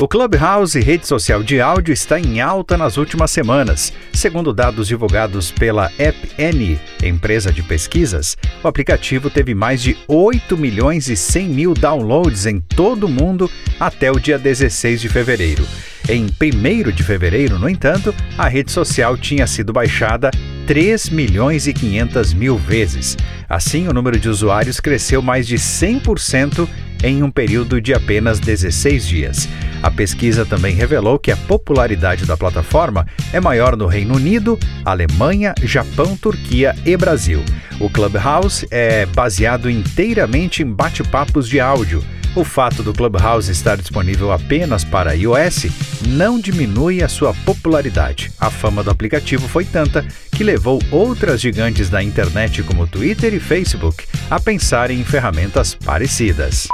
O 0.00 0.08
Clubhouse, 0.08 0.80
rede 0.80 1.06
social 1.06 1.42
de 1.42 1.60
áudio, 1.60 1.92
está 1.92 2.18
em 2.18 2.40
alta 2.40 2.76
nas 2.76 2.96
últimas 2.96 3.30
semanas. 3.30 3.92
Segundo 4.12 4.52
dados 4.52 4.88
divulgados 4.88 5.52
pela 5.52 5.86
AppN, 5.86 6.78
empresa 7.02 7.52
de 7.52 7.62
pesquisas, 7.62 8.36
o 8.62 8.68
aplicativo 8.68 9.30
teve 9.30 9.54
mais 9.54 9.80
de 9.80 9.96
8 10.08 10.56
milhões 10.56 11.08
e 11.08 11.16
100 11.16 11.48
mil 11.48 11.74
downloads 11.74 12.46
em 12.46 12.60
todo 12.60 13.04
o 13.04 13.08
mundo 13.08 13.48
até 13.78 14.10
o 14.10 14.18
dia 14.18 14.38
16 14.38 15.00
de 15.00 15.08
fevereiro. 15.08 15.64
Em 16.08 16.26
1 16.26 16.90
de 16.90 17.02
fevereiro, 17.02 17.58
no 17.58 17.68
entanto, 17.68 18.14
a 18.36 18.48
rede 18.48 18.72
social 18.72 19.16
tinha 19.16 19.46
sido 19.46 19.72
baixada 19.72 20.30
3 20.66 21.10
milhões 21.10 21.66
e 21.66 21.74
500 21.74 22.32
mil 22.32 22.56
vezes. 22.56 23.16
Assim, 23.54 23.86
o 23.86 23.92
número 23.92 24.18
de 24.18 24.28
usuários 24.28 24.80
cresceu 24.80 25.22
mais 25.22 25.46
de 25.46 25.54
100% 25.54 26.68
em 27.04 27.22
um 27.22 27.30
período 27.30 27.80
de 27.80 27.94
apenas 27.94 28.40
16 28.40 29.06
dias. 29.06 29.48
A 29.80 29.92
pesquisa 29.92 30.44
também 30.44 30.74
revelou 30.74 31.20
que 31.20 31.30
a 31.30 31.36
popularidade 31.36 32.26
da 32.26 32.36
plataforma 32.36 33.06
é 33.32 33.38
maior 33.38 33.76
no 33.76 33.86
Reino 33.86 34.16
Unido, 34.16 34.58
Alemanha, 34.84 35.54
Japão, 35.62 36.16
Turquia 36.16 36.74
e 36.84 36.96
Brasil. 36.96 37.44
O 37.78 37.88
Clubhouse 37.88 38.66
é 38.72 39.06
baseado 39.06 39.70
inteiramente 39.70 40.64
em 40.64 40.66
bate-papos 40.66 41.48
de 41.48 41.60
áudio. 41.60 42.02
O 42.34 42.42
fato 42.42 42.82
do 42.82 42.92
Clubhouse 42.92 43.48
estar 43.52 43.76
disponível 43.76 44.32
apenas 44.32 44.82
para 44.82 45.14
iOS 45.14 45.66
não 46.08 46.40
diminui 46.40 47.00
a 47.00 47.08
sua 47.08 47.32
popularidade. 47.32 48.32
A 48.40 48.50
fama 48.50 48.82
do 48.82 48.90
aplicativo 48.90 49.46
foi 49.46 49.64
tanta 49.64 50.04
que 50.32 50.42
levou 50.42 50.82
outras 50.90 51.40
gigantes 51.40 51.88
da 51.88 52.02
internet 52.02 52.60
como 52.64 52.88
Twitter 52.88 53.32
e 53.34 53.38
Facebook 53.44 54.04
a 54.30 54.40
pensarem 54.40 55.00
em 55.00 55.04
ferramentas 55.04 55.74
parecidas. 55.74 56.66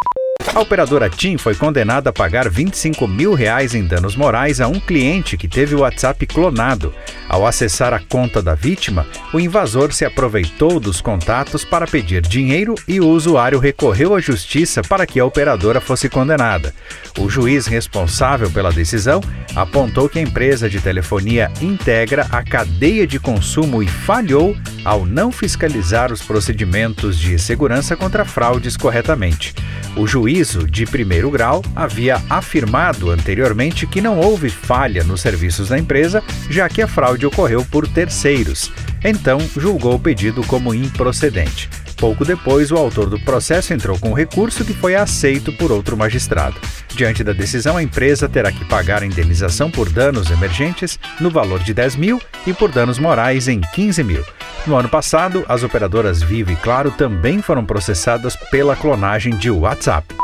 A 0.52 0.58
operadora 0.58 1.08
TIM 1.08 1.38
foi 1.38 1.54
condenada 1.54 2.10
a 2.10 2.12
pagar 2.12 2.50
25 2.50 3.06
mil 3.06 3.34
reais 3.34 3.72
em 3.72 3.84
danos 3.84 4.16
morais 4.16 4.60
a 4.60 4.66
um 4.66 4.80
cliente 4.80 5.36
que 5.36 5.46
teve 5.46 5.76
o 5.76 5.80
WhatsApp 5.80 6.26
clonado. 6.26 6.92
Ao 7.28 7.46
acessar 7.46 7.94
a 7.94 8.00
conta 8.00 8.42
da 8.42 8.56
vítima, 8.56 9.06
o 9.32 9.38
invasor 9.38 9.92
se 9.92 10.04
aproveitou 10.04 10.80
dos 10.80 11.00
contatos 11.00 11.64
para 11.64 11.86
pedir 11.86 12.20
dinheiro 12.20 12.74
e 12.88 12.98
o 12.98 13.08
usuário 13.08 13.60
recorreu 13.60 14.12
à 14.12 14.20
justiça 14.20 14.82
para 14.82 15.06
que 15.06 15.20
a 15.20 15.24
operadora 15.24 15.80
fosse 15.80 16.08
condenada. 16.08 16.74
O 17.16 17.30
juiz 17.30 17.68
responsável 17.68 18.50
pela 18.50 18.72
decisão 18.72 19.20
apontou 19.54 20.08
que 20.08 20.18
a 20.18 20.22
empresa 20.22 20.68
de 20.68 20.80
telefonia 20.80 21.48
integra 21.62 22.26
a 22.28 22.42
cadeia 22.42 23.06
de 23.06 23.20
consumo 23.20 23.84
e 23.84 23.86
falhou 23.86 24.56
ao 24.84 25.06
não 25.06 25.30
fiscalizar 25.30 26.12
os 26.12 26.22
procedimentos 26.22 27.16
de 27.16 27.38
segurança 27.38 27.96
contra 27.96 28.24
fraudes 28.24 28.76
corretamente. 28.76 29.54
O 29.96 30.06
juízo 30.40 30.66
de 30.66 30.86
primeiro 30.86 31.30
grau 31.30 31.62
havia 31.76 32.22
afirmado 32.30 33.10
anteriormente 33.10 33.86
que 33.86 34.00
não 34.00 34.18
houve 34.18 34.48
falha 34.48 35.04
nos 35.04 35.20
serviços 35.20 35.68
da 35.68 35.78
empresa, 35.78 36.22
já 36.48 36.66
que 36.66 36.80
a 36.80 36.88
fraude 36.88 37.26
ocorreu 37.26 37.62
por 37.64 37.86
terceiros. 37.86 38.72
Então, 39.04 39.38
julgou 39.54 39.96
o 39.96 40.00
pedido 40.00 40.42
como 40.44 40.72
improcedente. 40.72 41.68
Pouco 41.98 42.24
depois, 42.24 42.72
o 42.72 42.76
autor 42.76 43.10
do 43.10 43.20
processo 43.20 43.74
entrou 43.74 43.98
com 43.98 44.14
recurso 44.14 44.64
que 44.64 44.72
foi 44.72 44.94
aceito 44.94 45.52
por 45.52 45.70
outro 45.70 45.94
magistrado. 45.94 46.58
Diante 46.94 47.22
da 47.22 47.34
decisão, 47.34 47.76
a 47.76 47.82
empresa 47.82 48.26
terá 48.26 48.50
que 48.50 48.64
pagar 48.64 49.02
a 49.02 49.06
indenização 49.06 49.70
por 49.70 49.90
danos 49.90 50.30
emergentes 50.30 50.98
no 51.20 51.28
valor 51.28 51.62
de 51.62 51.74
10 51.74 51.96
mil 51.96 52.20
e 52.46 52.54
por 52.54 52.70
danos 52.70 52.98
morais 52.98 53.46
em 53.46 53.60
15 53.60 54.02
mil. 54.02 54.24
No 54.66 54.76
ano 54.76 54.88
passado, 54.88 55.44
as 55.46 55.62
operadoras 55.62 56.22
Vivo 56.22 56.50
e 56.50 56.56
Claro 56.56 56.90
também 56.90 57.42
foram 57.42 57.64
processadas 57.66 58.36
pela 58.50 58.74
clonagem 58.74 59.36
de 59.36 59.50
WhatsApp. 59.50 60.14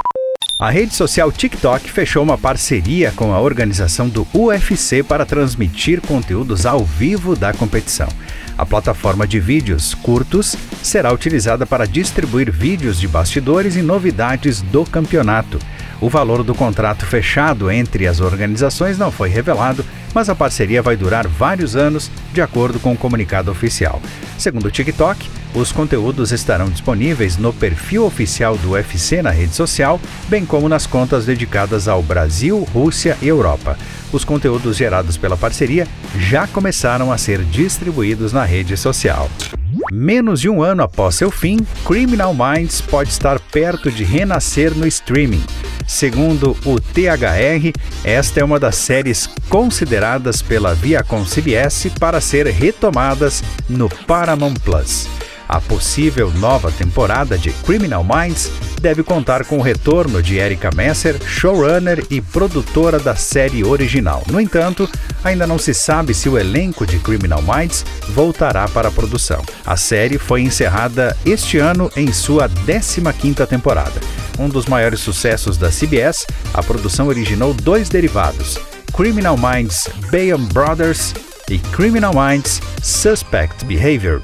A 0.59 0.71
rede 0.71 0.95
social 0.95 1.31
TikTok 1.31 1.93
fechou 1.93 2.23
uma 2.23 2.39
parceria 2.39 3.13
com 3.15 3.31
a 3.35 3.39
organização 3.39 4.09
do 4.09 4.27
UFC 4.33 5.03
para 5.03 5.27
transmitir 5.27 6.01
conteúdos 6.01 6.65
ao 6.65 6.83
vivo 6.83 7.37
da 7.37 7.53
competição. 7.53 8.09
A 8.57 8.65
plataforma 8.65 9.27
de 9.27 9.39
vídeos 9.39 9.93
curtos 9.93 10.57
será 10.83 11.13
utilizada 11.13 11.67
para 11.67 11.87
distribuir 11.87 12.51
vídeos 12.51 12.99
de 12.99 13.07
bastidores 13.07 13.77
e 13.77 13.83
novidades 13.83 14.63
do 14.63 14.87
campeonato. 14.87 15.59
O 16.01 16.09
valor 16.09 16.43
do 16.43 16.55
contrato 16.55 17.05
fechado 17.05 17.71
entre 17.71 18.07
as 18.07 18.21
organizações 18.21 18.97
não 18.97 19.13
foi 19.13 19.29
revelado, 19.29 19.85
mas 20.15 20.31
a 20.31 20.35
parceria 20.35 20.81
vai 20.81 20.97
durar 20.97 21.29
vários 21.29 21.77
anos, 21.77 22.11
de 22.33 22.41
acordo 22.41 22.81
com 22.81 22.95
o 22.95 22.97
comunicado 22.97 23.51
oficial. 23.51 24.01
Segundo 24.39 24.67
o 24.67 24.71
TikTok, 24.71 25.29
os 25.57 25.73
conteúdos 25.73 26.33
estarão 26.33 26.69
disponíveis 26.69 27.39
no 27.39 27.51
perfil 27.51 28.05
oficial 28.05 28.59
do 28.59 28.73
UFC 28.73 29.23
na 29.23 29.31
rede 29.31 29.55
social, 29.55 29.99
bem 30.29 30.45
como 30.45 30.69
nas 30.69 30.87
contas 30.87 31.25
dedicadas 31.25 31.89
ao 31.89 32.03
Brasil, 32.03 32.63
Rússia 32.75 33.17
e 33.23 33.29
Europa. 33.29 33.79
Os 34.13 34.23
conteúdos 34.23 34.77
gerados 34.77 35.17
pela 35.17 35.37
parceria 35.37 35.89
já 36.19 36.47
começaram 36.47 37.11
a 37.11 37.17
ser 37.17 37.43
distribuídos 37.43 38.35
na 38.35 38.45
rede 38.45 38.77
social. 38.77 39.31
Menos 39.91 40.43
de 40.43 40.49
um 40.51 40.63
ano 40.63 40.83
após 40.83 41.15
seu 41.15 41.31
fim, 41.31 41.59
Criminal 41.87 42.35
Minds 42.35 42.83
pode 42.83 43.09
estar 43.09 43.41
perto 43.41 43.91
de 43.91 44.05
renascer 44.05 44.77
no 44.77 44.87
streaming. 44.87 45.43
Segundo 45.87 46.51
o 46.67 46.79
THR, 46.79 47.73
esta 48.05 48.41
é 48.41 48.45
uma 48.45 48.61
das 48.61 48.75
séries 48.75 49.27
consideradas 49.49 50.43
pela 50.43 50.75
Viacom 50.75 51.25
CBS 51.25 51.89
para 51.99 52.21
ser 52.21 52.47
retomadas 52.47 53.43
no 53.71 53.89
Paramount 53.89 54.55
Plus. 54.63 55.09
A 55.49 55.61
possível 55.61 56.31
nova 56.33 56.71
temporada 56.73 57.39
de 57.39 57.51
Criminal 57.51 58.05
Minds 58.05 58.51
deve 58.81 59.03
contar 59.03 59.45
com 59.45 59.59
o 59.59 59.63
retorno 59.63 60.23
de 60.23 60.37
Erika 60.37 60.71
Messer, 60.75 61.21
showrunner 61.25 62.05
e 62.11 62.21
produtora 62.21 62.99
da 62.99 63.15
série 63.15 63.65
original. 63.65 64.23
No 64.31 64.41
entanto, 64.41 64.89
ainda 65.25 65.47
não 65.47 65.59
se 65.59 65.73
sabe 65.73 66.15
se 66.15 66.29
o 66.29 66.39
elenco 66.39 66.87
de 66.87 66.99
Criminal 66.99 67.43
Minds 67.43 67.85
voltará 68.09 68.69
para 68.69 68.89
a 68.89 68.93
produção. 68.93 69.43
A 69.65 69.77
série 69.77 70.19
foi 70.19 70.43
encerrada 70.43 71.17
este 71.25 71.59
ano 71.59 71.91
em 71.97 72.13
sua 72.13 72.49
15ª 72.49 73.47
temporada. 73.47 74.01
Um 74.39 74.49
dos 74.49 74.67
maiores 74.67 75.01
sucessos 75.01 75.57
da 75.57 75.71
CBS, 75.71 76.27
a 76.53 76.63
produção 76.63 77.07
originou 77.09 77.55
dois 77.55 77.89
derivados: 77.89 78.59
Criminal 78.95 79.37
Minds 79.37 79.89
Bayham 80.11 80.45
Brothers 80.47 81.15
e 81.49 81.59
Criminal 81.59 82.13
Minds 82.13 82.61
Suspect 82.83 83.65
Behavior. 83.65 84.23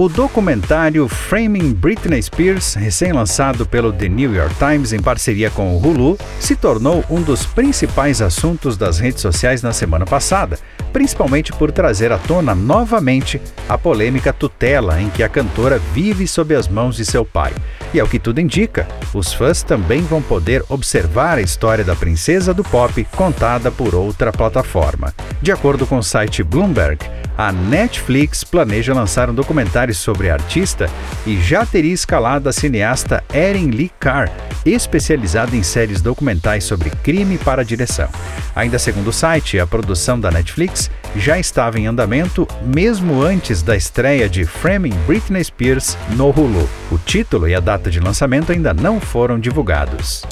O 0.00 0.08
documentário 0.08 1.08
Framing 1.08 1.72
Britney 1.72 2.22
Spears, 2.22 2.74
recém-lançado 2.74 3.66
pelo 3.66 3.92
The 3.92 4.08
New 4.08 4.32
York 4.32 4.54
Times 4.54 4.92
em 4.92 5.02
parceria 5.02 5.50
com 5.50 5.74
o 5.74 5.84
Hulu, 5.84 6.16
se 6.38 6.54
tornou 6.54 7.04
um 7.10 7.20
dos 7.20 7.44
principais 7.44 8.22
assuntos 8.22 8.76
das 8.76 9.00
redes 9.00 9.20
sociais 9.20 9.60
na 9.60 9.72
semana 9.72 10.06
passada, 10.06 10.56
principalmente 10.92 11.52
por 11.52 11.72
trazer 11.72 12.12
à 12.12 12.18
tona 12.18 12.54
novamente 12.54 13.40
a 13.68 13.76
polêmica 13.76 14.32
tutela 14.32 15.02
em 15.02 15.10
que 15.10 15.24
a 15.24 15.28
cantora 15.28 15.80
vive 15.92 16.28
sob 16.28 16.54
as 16.54 16.68
mãos 16.68 16.94
de 16.94 17.04
seu 17.04 17.24
pai. 17.24 17.52
E 17.92 18.00
ao 18.00 18.06
que 18.06 18.18
tudo 18.18 18.40
indica, 18.40 18.86
os 19.14 19.32
fãs 19.32 19.62
também 19.62 20.02
vão 20.02 20.20
poder 20.20 20.62
observar 20.68 21.38
a 21.38 21.42
história 21.42 21.84
da 21.84 21.96
princesa 21.96 22.52
do 22.52 22.62
pop 22.62 23.06
contada 23.16 23.70
por 23.70 23.94
outra 23.94 24.30
plataforma. 24.30 25.14
De 25.40 25.50
acordo 25.50 25.86
com 25.86 25.98
o 25.98 26.02
site 26.02 26.42
Bloomberg, 26.42 26.98
a 27.36 27.52
Netflix 27.52 28.42
planeja 28.42 28.92
lançar 28.92 29.30
um 29.30 29.34
documentário 29.34 29.94
sobre 29.94 30.28
a 30.28 30.34
artista 30.34 30.90
e 31.24 31.40
já 31.40 31.64
teria 31.64 31.94
escalado 31.94 32.48
a 32.48 32.52
cineasta 32.52 33.22
Erin 33.32 33.70
Lee 33.70 33.92
Carr, 34.00 34.28
especializada 34.64 35.56
em 35.56 35.62
séries 35.62 36.00
documentais 36.00 36.64
sobre 36.64 36.90
crime 36.90 37.38
para 37.38 37.64
direção. 37.64 38.08
Ainda 38.54 38.78
segundo 38.78 39.08
o 39.08 39.12
site, 39.12 39.58
a 39.58 39.66
produção 39.66 40.18
da 40.18 40.30
Netflix 40.30 40.90
já 41.16 41.38
estava 41.38 41.78
em 41.78 41.86
andamento 41.86 42.46
mesmo 42.62 43.22
antes 43.22 43.62
da 43.62 43.76
estreia 43.76 44.28
de 44.28 44.44
Framing 44.44 44.94
Britney 45.06 45.44
Spears 45.44 45.96
no 46.16 46.28
Hulu. 46.28 46.68
O 46.90 46.98
título 46.98 47.48
e 47.48 47.54
a 47.54 47.60
data 47.60 47.90
de 47.90 48.00
lançamento 48.00 48.52
ainda 48.52 48.74
não 48.74 49.00
foram 49.00 49.38
divulgados. 49.38 50.24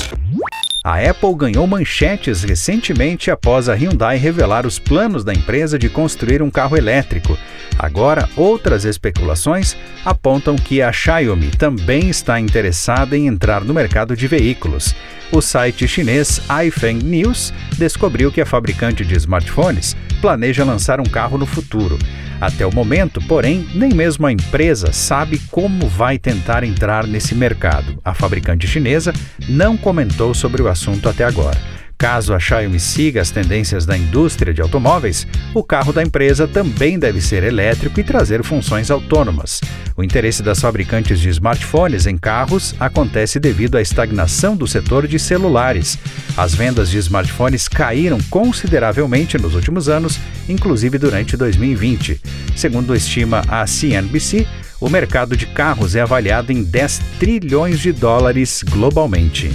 A 0.86 1.00
Apple 1.00 1.34
ganhou 1.34 1.66
manchetes 1.66 2.44
recentemente 2.44 3.28
após 3.28 3.68
a 3.68 3.74
Hyundai 3.74 4.18
revelar 4.18 4.64
os 4.64 4.78
planos 4.78 5.24
da 5.24 5.32
empresa 5.32 5.76
de 5.76 5.88
construir 5.88 6.40
um 6.40 6.48
carro 6.48 6.76
elétrico. 6.76 7.36
Agora, 7.76 8.28
outras 8.36 8.84
especulações 8.84 9.76
apontam 10.04 10.54
que 10.54 10.80
a 10.80 10.92
Xiaomi 10.92 11.50
também 11.50 12.08
está 12.08 12.38
interessada 12.38 13.16
em 13.16 13.26
entrar 13.26 13.64
no 13.64 13.74
mercado 13.74 14.14
de 14.16 14.28
veículos. 14.28 14.94
O 15.32 15.40
site 15.40 15.88
chinês 15.88 16.40
iFeng 16.64 17.02
News 17.02 17.52
descobriu 17.76 18.30
que 18.30 18.40
a 18.40 18.46
fabricante 18.46 19.04
de 19.04 19.16
smartphones 19.16 19.96
planeja 20.20 20.64
lançar 20.64 21.00
um 21.00 21.04
carro 21.04 21.38
no 21.38 21.46
futuro. 21.46 21.98
Até 22.40 22.66
o 22.66 22.74
momento, 22.74 23.20
porém, 23.26 23.66
nem 23.74 23.94
mesmo 23.94 24.26
a 24.26 24.32
empresa 24.32 24.92
sabe 24.92 25.38
como 25.50 25.88
vai 25.88 26.18
tentar 26.18 26.64
entrar 26.64 27.06
nesse 27.06 27.34
mercado. 27.34 27.98
A 28.04 28.12
fabricante 28.12 28.66
chinesa 28.66 29.12
não 29.48 29.76
comentou 29.76 30.34
sobre 30.34 30.60
o 30.60 30.68
assunto 30.68 31.08
até 31.08 31.24
agora. 31.24 31.75
Caso 31.98 32.34
a 32.34 32.38
Xiaomi 32.38 32.78
siga 32.78 33.22
as 33.22 33.30
tendências 33.30 33.86
da 33.86 33.96
indústria 33.96 34.52
de 34.52 34.60
automóveis, 34.60 35.26
o 35.54 35.62
carro 35.62 35.94
da 35.94 36.02
empresa 36.02 36.46
também 36.46 36.98
deve 36.98 37.22
ser 37.22 37.42
elétrico 37.42 37.98
e 37.98 38.04
trazer 38.04 38.44
funções 38.44 38.90
autônomas. 38.90 39.62
O 39.96 40.04
interesse 40.04 40.42
das 40.42 40.60
fabricantes 40.60 41.18
de 41.18 41.30
smartphones 41.30 42.06
em 42.06 42.18
carros 42.18 42.74
acontece 42.78 43.40
devido 43.40 43.78
à 43.78 43.80
estagnação 43.80 44.54
do 44.54 44.66
setor 44.66 45.06
de 45.06 45.18
celulares. 45.18 45.98
As 46.36 46.54
vendas 46.54 46.90
de 46.90 46.98
smartphones 46.98 47.66
caíram 47.66 48.18
consideravelmente 48.28 49.38
nos 49.38 49.54
últimos 49.54 49.88
anos, 49.88 50.20
inclusive 50.46 50.98
durante 50.98 51.34
2020. 51.34 52.20
Segundo 52.54 52.94
estima 52.94 53.42
a 53.48 53.66
CNBC, 53.66 54.46
o 54.78 54.90
mercado 54.90 55.34
de 55.34 55.46
carros 55.46 55.96
é 55.96 56.02
avaliado 56.02 56.52
em 56.52 56.62
10 56.62 57.00
trilhões 57.18 57.80
de 57.80 57.90
dólares 57.90 58.62
globalmente. 58.62 59.50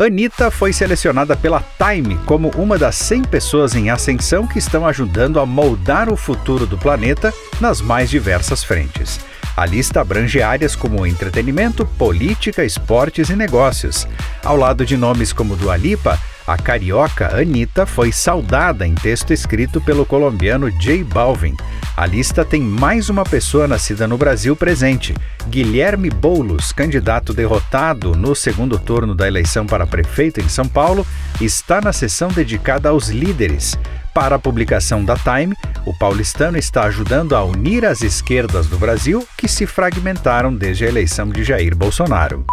Anitta 0.00 0.48
foi 0.48 0.72
selecionada 0.72 1.36
pela 1.36 1.60
Time 1.76 2.16
como 2.24 2.50
uma 2.50 2.78
das 2.78 2.94
100 2.94 3.24
pessoas 3.24 3.74
em 3.74 3.90
ascensão 3.90 4.46
que 4.46 4.56
estão 4.56 4.86
ajudando 4.86 5.40
a 5.40 5.44
moldar 5.44 6.08
o 6.08 6.16
futuro 6.16 6.66
do 6.66 6.78
planeta 6.78 7.34
nas 7.60 7.80
mais 7.80 8.08
diversas 8.08 8.62
frentes. 8.62 9.18
A 9.56 9.66
lista 9.66 10.00
abrange 10.00 10.40
áreas 10.40 10.76
como 10.76 11.04
entretenimento, 11.04 11.84
política, 11.84 12.64
esportes 12.64 13.28
e 13.28 13.34
negócios. 13.34 14.06
Ao 14.44 14.56
lado 14.56 14.86
de 14.86 14.96
nomes 14.96 15.32
como 15.32 15.56
Dua 15.56 15.76
Lipa, 15.76 16.16
a 16.46 16.56
carioca 16.56 17.36
Anitta 17.36 17.84
foi 17.84 18.12
saudada 18.12 18.86
em 18.86 18.94
texto 18.94 19.32
escrito 19.32 19.80
pelo 19.80 20.06
colombiano 20.06 20.70
J 20.70 21.02
Balvin. 21.02 21.56
A 21.98 22.06
lista 22.06 22.44
tem 22.44 22.62
mais 22.62 23.10
uma 23.10 23.24
pessoa 23.24 23.66
nascida 23.66 24.06
no 24.06 24.16
Brasil 24.16 24.54
presente. 24.54 25.12
Guilherme 25.48 26.08
Boulos, 26.08 26.70
candidato 26.70 27.34
derrotado 27.34 28.14
no 28.14 28.36
segundo 28.36 28.78
turno 28.78 29.16
da 29.16 29.26
eleição 29.26 29.66
para 29.66 29.84
prefeito 29.84 30.40
em 30.40 30.48
São 30.48 30.68
Paulo, 30.68 31.04
está 31.40 31.80
na 31.80 31.92
sessão 31.92 32.28
dedicada 32.28 32.90
aos 32.90 33.08
líderes. 33.08 33.76
Para 34.14 34.36
a 34.36 34.38
publicação 34.38 35.04
da 35.04 35.16
Time, 35.16 35.56
o 35.84 35.92
paulistano 35.98 36.56
está 36.56 36.84
ajudando 36.84 37.34
a 37.34 37.42
unir 37.42 37.84
as 37.84 38.00
esquerdas 38.00 38.68
do 38.68 38.78
Brasil 38.78 39.26
que 39.36 39.48
se 39.48 39.66
fragmentaram 39.66 40.54
desde 40.54 40.84
a 40.84 40.88
eleição 40.88 41.28
de 41.28 41.42
Jair 41.42 41.74
Bolsonaro. 41.74 42.46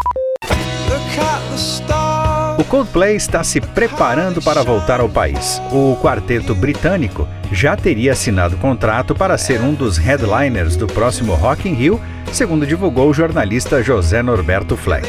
Coldplay 2.65 3.15
está 3.15 3.43
se 3.43 3.61
preparando 3.61 4.41
para 4.41 4.63
voltar 4.63 4.99
ao 4.99 5.07
país. 5.07 5.61
O 5.71 5.97
quarteto 6.01 6.55
britânico 6.55 7.27
já 7.51 7.75
teria 7.75 8.13
assinado 8.13 8.57
contrato 8.57 9.13
para 9.13 9.37
ser 9.37 9.61
um 9.61 9.73
dos 9.73 9.97
headliners 9.97 10.75
do 10.75 10.87
próximo 10.87 11.33
Rock 11.35 11.69
in 11.69 11.73
Rio, 11.73 12.01
segundo 12.33 12.65
divulgou 12.65 13.09
o 13.09 13.13
jornalista 13.13 13.83
José 13.83 14.21
Norberto 14.21 14.75
Fleck. 14.75 15.07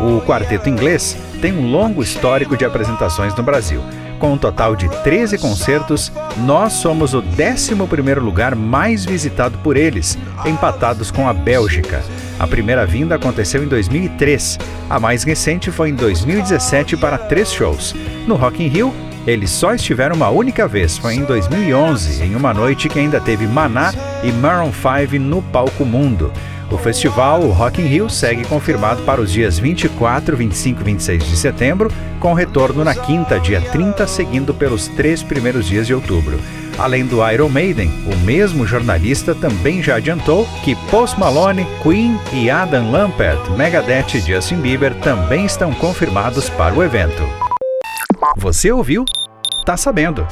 O 0.00 0.20
quarteto 0.22 0.68
inglês 0.68 1.16
tem 1.40 1.52
um 1.52 1.70
longo 1.70 2.02
histórico 2.02 2.56
de 2.56 2.64
apresentações 2.64 3.34
no 3.34 3.42
Brasil. 3.42 3.82
Com 4.18 4.34
um 4.34 4.38
total 4.38 4.76
de 4.76 4.88
13 5.02 5.38
concertos, 5.38 6.12
nós 6.38 6.74
somos 6.74 7.14
o 7.14 7.22
11º 7.22 8.20
lugar 8.20 8.54
mais 8.54 9.04
visitado 9.04 9.56
por 9.58 9.76
eles, 9.76 10.18
empatados 10.44 11.10
com 11.10 11.26
a 11.26 11.32
Bélgica. 11.32 12.02
A 12.40 12.46
primeira 12.46 12.86
vinda 12.86 13.16
aconteceu 13.16 13.62
em 13.62 13.68
2003. 13.68 14.58
A 14.88 14.98
mais 14.98 15.24
recente 15.24 15.70
foi 15.70 15.90
em 15.90 15.94
2017 15.94 16.96
para 16.96 17.18
três 17.18 17.52
shows. 17.52 17.94
No 18.26 18.34
Rock 18.34 18.64
in 18.64 18.68
Rio, 18.68 18.94
eles 19.26 19.50
só 19.50 19.74
estiveram 19.74 20.16
uma 20.16 20.30
única 20.30 20.66
vez, 20.66 20.96
foi 20.96 21.16
em 21.16 21.24
2011, 21.24 22.24
em 22.24 22.34
uma 22.34 22.54
noite 22.54 22.88
que 22.88 22.98
ainda 22.98 23.20
teve 23.20 23.46
Maná 23.46 23.92
e 24.24 24.32
Maroon 24.32 24.72
5 24.72 25.22
no 25.22 25.42
palco 25.42 25.84
mundo. 25.84 26.32
O 26.70 26.78
festival, 26.78 27.42
o 27.42 27.50
Rock 27.50 27.82
in 27.82 27.86
Rio, 27.86 28.08
segue 28.08 28.46
confirmado 28.46 29.02
para 29.02 29.20
os 29.20 29.30
dias 29.30 29.58
24, 29.58 30.34
25 30.34 30.80
e 30.80 30.84
26 30.84 31.28
de 31.28 31.36
setembro, 31.36 31.92
com 32.18 32.32
retorno 32.32 32.82
na 32.82 32.94
quinta, 32.94 33.38
dia 33.38 33.60
30, 33.60 34.06
seguindo 34.06 34.54
pelos 34.54 34.88
três 34.88 35.22
primeiros 35.22 35.66
dias 35.66 35.86
de 35.86 35.92
outubro. 35.92 36.40
Além 36.80 37.04
do 37.04 37.18
Iron 37.30 37.50
Maiden, 37.50 37.90
o 38.10 38.16
mesmo 38.24 38.66
jornalista 38.66 39.34
também 39.34 39.82
já 39.82 39.96
adiantou 39.96 40.48
que 40.64 40.74
Post 40.90 41.20
Malone, 41.20 41.66
Queen 41.82 42.18
e 42.32 42.48
Adam 42.48 42.90
Lambert, 42.90 43.50
Megadeth 43.50 44.14
e 44.14 44.20
Justin 44.20 44.62
Bieber 44.62 44.94
também 45.00 45.44
estão 45.44 45.74
confirmados 45.74 46.48
para 46.48 46.74
o 46.74 46.82
evento. 46.82 47.22
Você 48.38 48.72
ouviu? 48.72 49.04
Tá 49.66 49.76
sabendo. 49.76 50.26